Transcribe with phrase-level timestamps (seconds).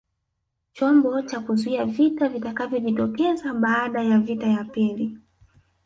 [0.73, 5.17] Chombo cha kuzuia vita vitakavyojitokeza baada ya vita ya pili